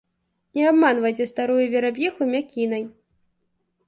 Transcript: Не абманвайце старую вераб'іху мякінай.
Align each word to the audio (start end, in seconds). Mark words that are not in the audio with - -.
Не 0.59 0.61
абманвайце 0.69 1.27
старую 1.31 1.65
вераб'іху 1.73 2.21
мякінай. 2.31 2.83